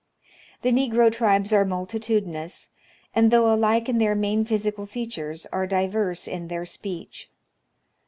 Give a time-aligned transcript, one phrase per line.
[0.63, 2.69] The negro tribes are multi tudinous,
[3.13, 7.29] and, though alike in their main physical features, are diverse in their speech.